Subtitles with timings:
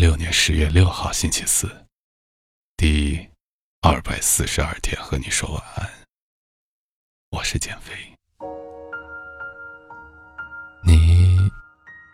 [0.00, 1.70] 六年十月六号星期四，
[2.74, 3.28] 第
[3.82, 5.90] 二百四十二天和你说晚安。
[7.32, 7.92] 我是减肥。
[10.82, 11.36] 你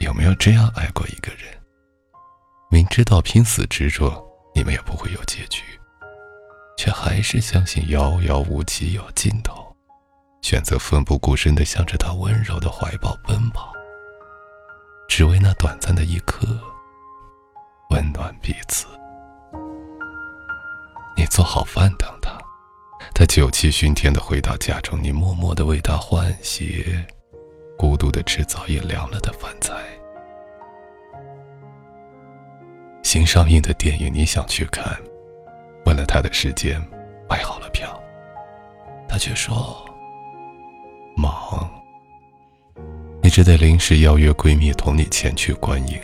[0.00, 1.62] 有没有这样爱过一个人？
[2.70, 5.62] 明知道拼死执着，你们也不会有结局，
[6.78, 9.76] 却还是相信遥遥无期有尽头，
[10.40, 13.74] 选择奋不顾身的向着他温柔的怀抱奔跑，
[15.06, 16.58] 只为那短暂的一刻。
[17.94, 18.86] 温暖彼此。
[21.16, 22.36] 你做好饭等他，
[23.14, 27.06] 他酒气熏天的回到家中，你默默的为他换鞋，
[27.78, 29.72] 孤独的吃早已凉了的饭菜。
[33.04, 34.84] 新上映的电影你想去看，
[35.86, 36.82] 问了他的时间，
[37.30, 37.96] 买好了票，
[39.08, 39.86] 他却说
[41.16, 41.70] 忙，
[43.22, 45.96] 你只得临时邀约闺蜜同你前去观影。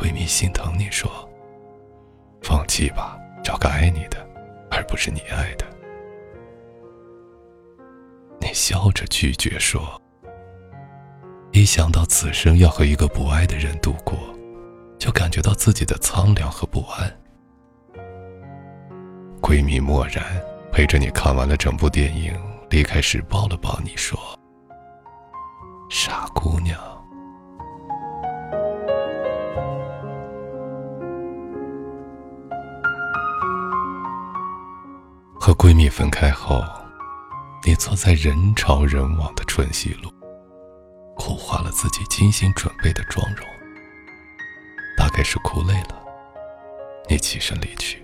[0.00, 1.10] 闺蜜心疼你说
[2.40, 4.26] ：“放弃吧，找个爱你的，
[4.70, 5.66] 而不是你爱的。”
[8.40, 10.00] 你笑着拒绝说
[11.52, 14.18] ：“一想到此生要和一个不爱的人度过，
[14.98, 17.14] 就感觉到自己的苍凉和不安。”
[19.42, 20.24] 闺蜜默然
[20.72, 22.34] 陪着你看完了整部电影，
[22.70, 24.18] 离开时抱了抱你说
[25.92, 26.80] ：“傻姑娘。”
[35.50, 36.62] 和闺蜜分开后，
[37.66, 40.08] 你坐在人潮人往的春熙路，
[41.16, 43.44] 哭花了自己精心准备的妆容。
[44.96, 46.00] 大概是哭累了，
[47.08, 48.00] 你起身离去。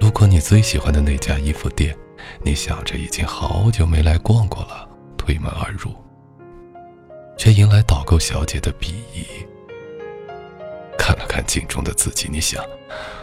[0.00, 1.94] 路过你最喜欢的那家衣服店，
[2.42, 5.94] 你想着已经好久没来逛过了，推门而入，
[7.36, 9.26] 却迎来导购小姐的鄙夷。
[10.96, 12.64] 看了看镜中的自己，你想，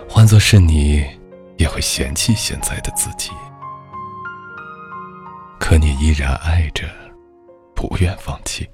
[0.07, 1.16] 换作是你。
[1.57, 3.31] 也会嫌弃现在的自己，
[5.59, 6.87] 可你依然爱着，
[7.75, 8.69] 不愿放弃，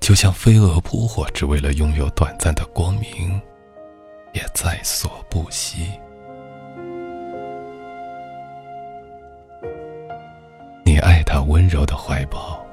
[0.00, 3.40] 就像飞蛾扑火，只为了拥有短暂的光明，
[4.32, 5.90] 也在所不惜。
[10.84, 12.64] 你爱他温柔的怀抱，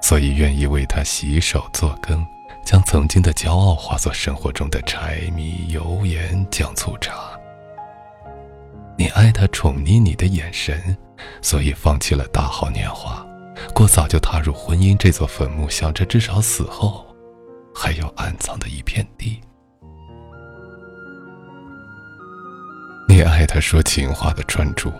[0.00, 2.26] 所以愿意为他洗手做羹，
[2.64, 7.38] 将曾经的骄傲化作生活中的柴米油盐酱醋茶。
[8.96, 10.96] 你爱他宠溺你的眼神，
[11.40, 13.26] 所以放弃了大好年华，
[13.74, 17.06] 过早就踏入婚姻这座坟墓，想着至少死后
[17.74, 19.40] 还有安葬的一片地。
[23.08, 24.92] 你爱他说情话的专注，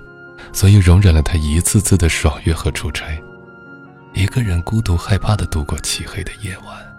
[0.53, 3.19] 所以容忍了他一次次的爽约和出差，
[4.13, 6.92] 一个人孤独害怕的度过漆黑的夜晚，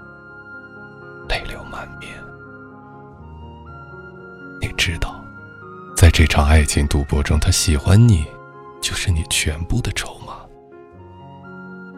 [6.33, 8.25] 场爱情赌博中，他喜欢你，
[8.81, 10.39] 就是你全部的筹码。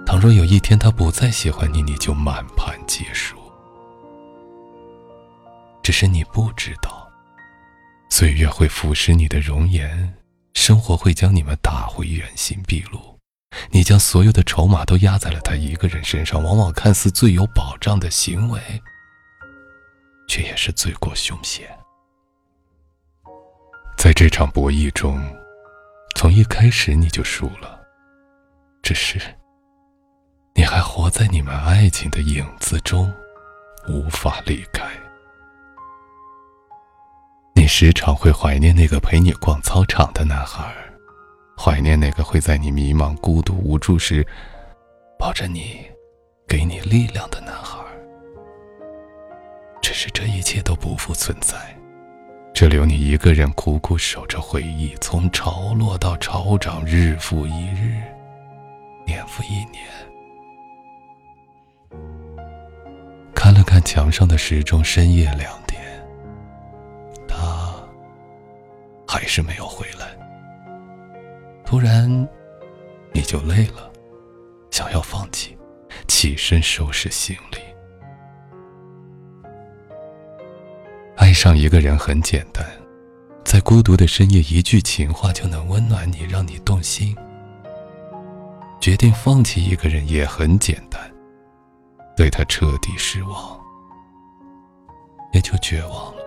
[0.05, 3.37] 倘若有一天他不再喜欢你，你就满盘皆输。
[5.81, 7.09] 只是你不知道，
[8.09, 10.13] 岁月会腐蚀你的容颜，
[10.53, 13.17] 生活会将你们打回原形毕露。
[13.71, 18.59] 你将所有的筹码都压在了他一个人身上，往往看似最有保障的行为，
[20.27, 21.69] 却也是罪过凶险。
[24.05, 25.19] 在这场博弈中，
[26.13, 27.81] 从一开始你就输了。
[28.83, 29.19] 只是，
[30.53, 33.11] 你还活在你们爱情的影子中，
[33.89, 34.85] 无法离开。
[37.55, 40.71] 你时常会怀念那个陪你逛操场的男孩，
[41.57, 44.23] 怀念那个会在你迷茫、孤独、无助时
[45.17, 45.83] 抱着你、
[46.47, 47.83] 给你力量的男孩。
[49.81, 51.57] 只是这一切都不复存在。
[52.55, 58.01] 只留你一个人苦苦守着回忆，从潮落到潮涨，日复一日，
[59.05, 59.83] 年复一年。
[63.35, 65.81] 看了看墙上的时钟，深夜两点，
[67.27, 67.73] 他
[69.05, 70.07] 还是没有回来。
[71.65, 72.09] 突然，
[73.11, 73.91] 你就累了，
[74.71, 75.57] 想要放弃，
[76.07, 77.57] 起身收拾行李。
[81.35, 82.65] 上一个人很简单，
[83.43, 87.15] 在孤独的深夜，一句情话就能温暖你，让你动心。
[88.79, 90.99] 决定放弃一个人也很简单，
[92.15, 93.59] 对他彻底失望，
[95.33, 96.21] 也就绝望了。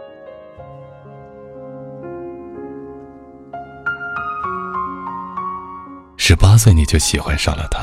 [6.19, 7.81] 十八岁你就喜欢上了他，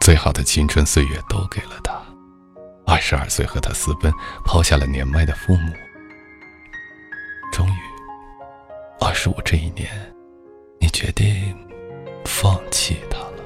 [0.00, 1.92] 最好的青春岁月都给了他。
[2.86, 4.10] 二十二岁和他私奔，
[4.44, 5.72] 抛下了年迈的父母。
[9.36, 9.88] 我这一年，
[10.80, 11.54] 你决定
[12.24, 13.36] 放弃他了。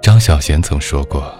[0.00, 1.34] 张小娴曾说过：“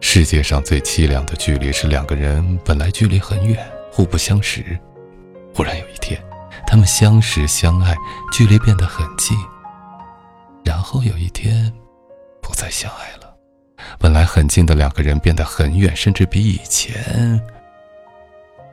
[0.00, 4.78] 世界上最凄凉的距离是两个人本来距离很远，互不相识，
[5.54, 6.20] 忽然有一天，
[6.66, 7.94] 他们相识相爱，
[8.32, 9.36] 距离变得很近。
[10.64, 11.72] 然后有一天，
[12.42, 13.36] 不再相爱了。”
[13.98, 17.40] 本来很近的两个人变得很远，甚至比以前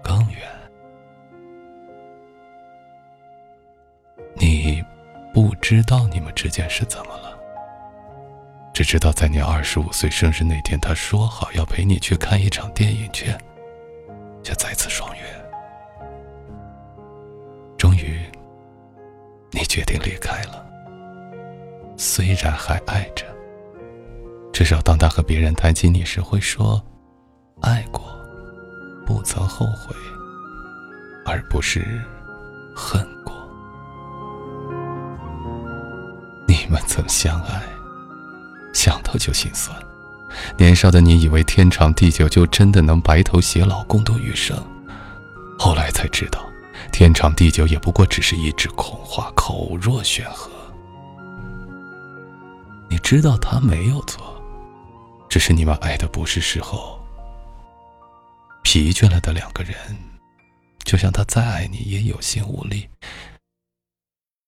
[0.04, 0.42] 更远。
[4.36, 4.84] 你
[5.34, 7.38] 不知道你们之间是怎么了，
[8.74, 13.36] 只知道在你二十五岁生日那天，他说好要陪你去看一场电影，却
[14.44, 15.22] 却再次爽约。
[17.78, 18.20] 终于，
[19.52, 20.66] 你决定离开了，
[21.98, 23.26] 虽然还爱着。
[24.52, 26.82] 至少，当他和别人谈起你时，会说
[27.62, 28.13] “爱过，
[29.06, 29.96] 不曾后悔”，
[31.26, 32.02] 而不是
[32.76, 33.34] “恨过”。
[36.48, 37.64] 你们曾相爱，
[38.74, 39.78] 想到就心酸。
[40.58, 44.58] 年少的你以为天长地久，就真的能白头偕老，共度余生。
[45.60, 46.44] 后来才知道，
[46.92, 50.50] 天长地久也不过只是一纸空话，口若悬河。
[52.90, 54.24] 你知道他没有错。
[55.30, 57.03] 只是你们爱的不是时候，
[58.74, 59.76] 疲倦了的两个人，
[60.84, 62.90] 就像他再爱你也有心无力，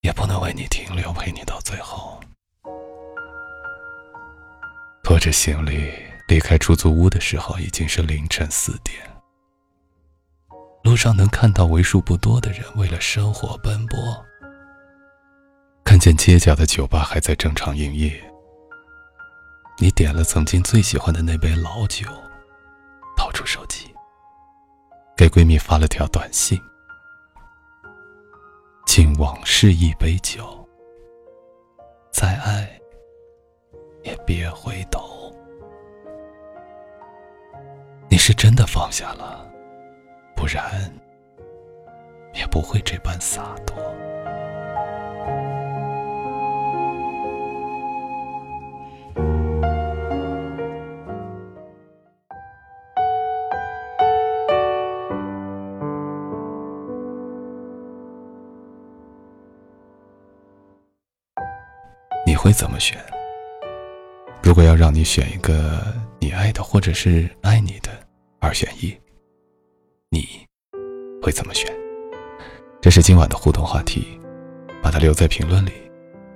[0.00, 2.20] 也不能为你停留，陪你到最后。
[5.04, 5.92] 拖着行李
[6.26, 8.98] 离开出租屋的时候，已经是凌晨四点。
[10.82, 13.96] 路上能看到为数不多的人为了生活奔波，
[15.84, 18.20] 看见街角的酒吧还在正常营业。
[19.78, 22.08] 你点了曾经最喜欢的那杯老酒，
[23.16, 23.75] 掏出手机，
[25.28, 26.56] 给闺蜜发了条短信
[28.86, 30.64] ：“敬往事一杯酒，
[32.12, 32.68] 再爱
[34.04, 35.34] 也别回头。”
[38.08, 39.44] 你是真的放下了，
[40.36, 40.88] 不然
[42.32, 43.82] 也不会这般洒脱。
[62.46, 62.96] 会怎么选？
[64.40, 65.84] 如果要让你选一个
[66.20, 67.90] 你爱的或者是爱你的
[68.38, 68.96] 二选一，
[70.10, 70.28] 你
[71.20, 71.66] 会怎么选？
[72.80, 74.20] 这是今晚的互动话题，
[74.80, 75.72] 把它留在评论里，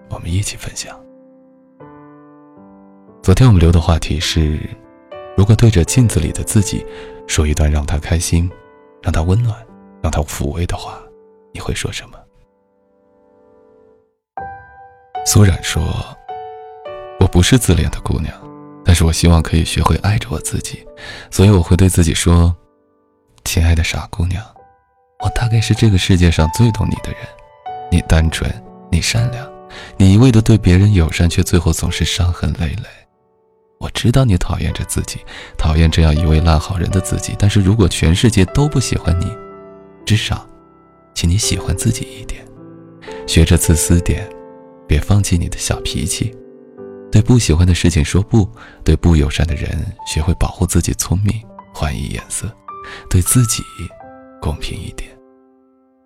[0.08, 1.00] 我们一起分享。
[3.22, 4.58] 昨天我们留的话题是：
[5.36, 6.84] 如果对着镜子里的自己
[7.28, 8.50] 说一段让他开心、
[9.00, 9.64] 让他温暖、
[10.02, 11.00] 让他抚慰的话，
[11.54, 12.19] 你会说什么？
[15.32, 15.80] 苏冉说
[17.20, 18.34] ：“我不是自恋的姑娘，
[18.84, 20.84] 但是我希望可以学会爱着我自己，
[21.30, 22.52] 所以我会对自己说
[23.46, 24.44] ：‘亲爱的傻姑娘，
[25.22, 27.20] 我大概是这个世界上最懂你的人。
[27.92, 28.52] 你单纯，
[28.90, 29.48] 你善良，
[29.96, 32.88] 你一味的对别人友善，却最后总是伤痕累累。
[33.78, 35.20] 我知道你讨厌着自己，
[35.56, 37.36] 讨厌这样一位烂好人的自己。
[37.38, 39.32] 但是如果全世界都不喜欢你，
[40.04, 40.44] 至少，
[41.14, 42.44] 请你喜欢自己一点，
[43.28, 44.28] 学着自私点。”
[44.90, 46.36] 别放弃你的小脾气，
[47.12, 48.50] 对不喜欢的事情说不，
[48.82, 51.40] 对不友善的人学会保护自己，聪明，
[51.72, 52.52] 换一颜色，
[53.08, 53.62] 对自己
[54.42, 55.08] 公平一点。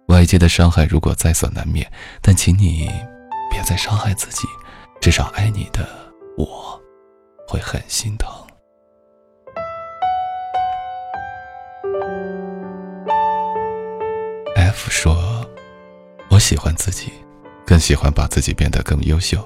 [0.08, 2.86] 外界的伤害如果在所难免，但请你
[3.50, 4.46] 别再伤害自己，
[5.00, 5.88] 至少爱你的
[6.36, 6.78] 我
[7.48, 8.30] 会很心疼。
[14.56, 15.48] F 说
[16.28, 17.10] ：“我喜欢自己。”
[17.66, 19.42] 更喜欢把自己变得更优秀。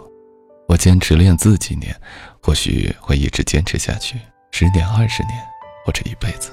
[0.69, 1.99] 我坚持练字几年，
[2.43, 4.19] 或许会一直坚持下去，
[4.51, 5.35] 十年、二十年，
[5.85, 6.51] 或者一辈子。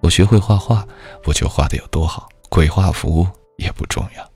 [0.00, 0.86] 我学会画画，
[1.22, 3.26] 不求画的有多好，鬼画符
[3.56, 4.30] 也不重要。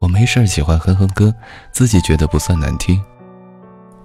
[0.00, 1.34] 我没事喜欢哼哼歌，
[1.72, 3.02] 自己觉得不算难听。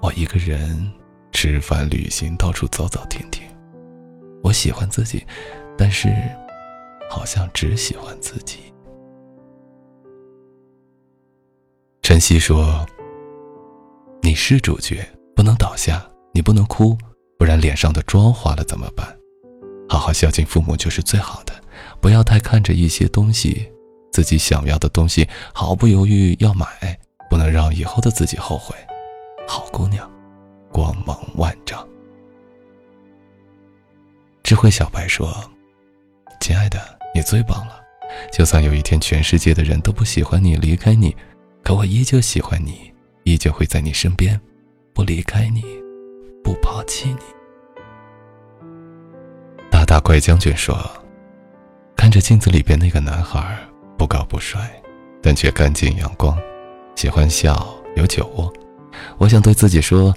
[0.02, 0.92] 我一个人
[1.32, 3.44] 吃饭、旅行，到处走走停停。
[4.42, 5.26] 我喜欢自己，
[5.78, 6.10] 但是
[7.10, 8.69] 好像只喜欢自己。
[12.10, 12.84] 晨曦说
[14.24, 16.98] ：“你是主角，不能倒下，你不能哭，
[17.38, 19.16] 不然脸上的妆花了怎么办？
[19.88, 21.54] 好好孝敬父母就是最好的。
[22.02, 23.72] 不要太看着一些东西，
[24.12, 26.66] 自己想要的东西毫不犹豫要买，
[27.30, 28.76] 不能让以后的自己后悔。
[29.48, 30.12] 好姑娘，
[30.72, 31.88] 光芒万丈。
[34.42, 35.32] 智慧小白说
[36.42, 36.82] ：“亲爱的，
[37.14, 37.80] 你最棒了。
[38.34, 41.16] 就算有一天全世界的人都不喜欢你，离开你，
[41.70, 42.92] 可我依旧喜欢你，
[43.26, 44.42] 依旧会在你身边，
[44.92, 45.64] 不离开你，
[46.44, 47.20] 不抛弃你。”
[49.70, 50.76] 大大怪将军说
[51.96, 53.56] ：“看着镜子里边那个男孩，
[54.00, 54.60] 不高不帅，
[55.22, 56.36] 但却干净阳光，
[56.96, 58.52] 喜欢笑，有酒窝。
[59.20, 60.12] 我想对自己说，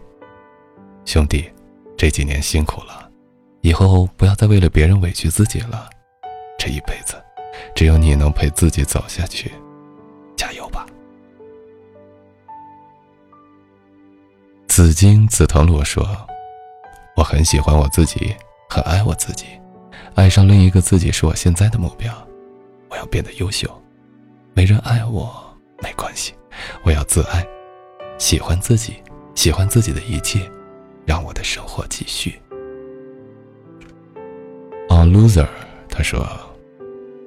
[1.04, 1.44] 兄弟，
[1.98, 3.10] 这几年辛苦了。”
[3.60, 5.90] 以后不要再为了别人委屈自己了，
[6.58, 7.22] 这一辈子，
[7.74, 9.52] 只有你能陪自己走下去，
[14.74, 16.02] 紫金紫藤萝说
[17.14, 18.34] ：“我很喜欢我自己，
[18.70, 19.44] 很爱我自己，
[20.14, 22.10] 爱上另一个自己是我现在的目标。
[22.88, 23.68] 我要变得优秀，
[24.54, 25.30] 没人爱我
[25.82, 26.32] 没关系，
[26.84, 27.46] 我要自爱，
[28.16, 28.94] 喜欢自己，
[29.34, 30.40] 喜欢自己的一切，
[31.04, 32.40] 让我的生活继续。”
[34.88, 35.46] ”On loser，
[35.86, 36.26] 他说：“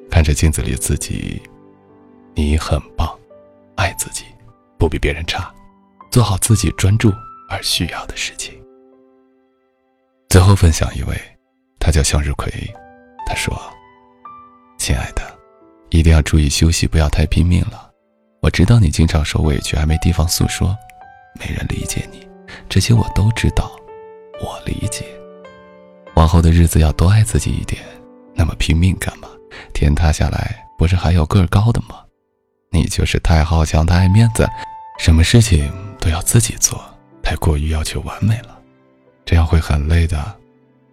[0.09, 1.39] 看着镜子里自己，
[2.33, 3.07] 你很棒，
[3.75, 4.23] 爱自己，
[4.79, 5.53] 不比别人差，
[6.09, 7.13] 做好自己专注
[7.49, 8.53] 而需要的事情。”
[10.29, 11.15] 最后分享一位，
[11.79, 12.51] 他叫向日葵，
[13.25, 13.57] 他说
[14.77, 15.21] ：“亲爱的，
[15.89, 17.89] 一定要注意休息，不要太拼命了。
[18.41, 20.75] 我知道你经常受委屈，还没地方诉说，
[21.39, 22.27] 没人理解你，
[22.69, 23.71] 这些我都知道，
[24.41, 25.05] 我理解。”
[26.15, 27.81] 往后的日子要多爱自己一点，
[28.33, 29.27] 那么拼命干嘛？
[29.73, 32.03] 天塌下来不是还有个儿高的吗？
[32.71, 34.45] 你就是太好强，太爱面子，
[34.99, 36.83] 什么事情都要自己做，
[37.25, 38.61] 太过于要求完美了，
[39.25, 40.23] 这样会很累的，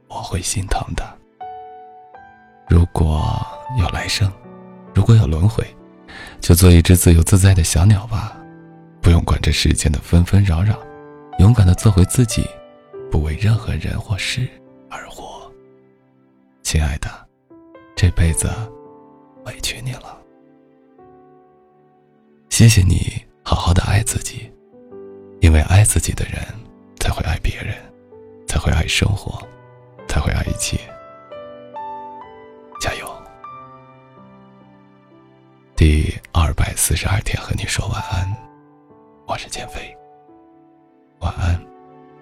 [0.09, 1.05] 我会心疼的。
[2.71, 3.47] 如果
[3.79, 4.33] 有来生，
[4.95, 5.62] 如果有轮回，
[6.41, 8.35] 就做一只自由自在的小鸟吧，
[9.03, 10.79] 不用管这世间的纷纷扰扰，
[11.39, 12.49] 勇敢的做回自己，
[13.11, 14.49] 不为任何人或事。
[14.89, 15.53] 而活，
[16.62, 17.11] 亲爱的，
[17.95, 18.49] 这辈子
[19.45, 20.17] 委屈你了。
[22.49, 24.51] 谢谢你好好的爱自己，
[25.52, 26.42] 因为爱自己的人
[26.99, 27.76] 才会爱别人，
[28.49, 29.47] 才会爱生活，
[30.09, 30.78] 才会爱一切。
[32.80, 33.06] 加油！
[35.76, 38.35] 第二百四十二天和你说晚安，
[39.26, 39.94] 我是减肥，
[41.18, 41.62] 晚安，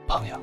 [0.08, 0.36] 朋友。